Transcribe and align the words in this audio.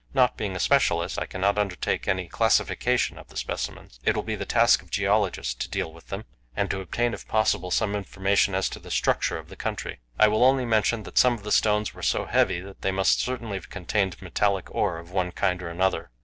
Not 0.15 0.35
being 0.35 0.55
a 0.55 0.59
specialist, 0.59 1.19
I 1.19 1.27
cannot 1.27 1.59
undertake 1.59 2.07
any 2.07 2.27
classification 2.27 3.19
of 3.19 3.27
the 3.27 3.37
specimens. 3.37 3.99
It 4.03 4.15
will 4.15 4.23
be 4.23 4.33
the 4.35 4.47
task 4.47 4.81
of 4.81 4.89
geologists 4.89 5.53
to 5.53 5.69
deal 5.69 5.93
with 5.93 6.07
them, 6.07 6.25
and 6.55 6.71
to 6.71 6.81
obtain 6.81 7.13
if 7.13 7.27
possible 7.27 7.69
some 7.69 7.95
information 7.95 8.55
as 8.55 8.67
to 8.69 8.79
the 8.79 8.89
structure 8.89 9.37
of 9.37 9.47
the 9.49 9.55
country. 9.55 9.99
I 10.17 10.27
will 10.27 10.43
only 10.43 10.65
mention 10.65 11.03
that 11.03 11.19
some 11.19 11.35
of 11.35 11.43
the 11.43 11.51
stones 11.51 11.93
were 11.93 12.01
so 12.01 12.25
heavy 12.25 12.59
that 12.61 12.81
they 12.81 12.89
must 12.91 13.19
certainly 13.21 13.57
have 13.57 13.69
contained 13.69 14.19
metallic 14.23 14.73
ore 14.73 14.97
of 14.97 15.11
one 15.11 15.31
kind 15.33 15.61
or 15.61 15.69
another. 15.69 16.09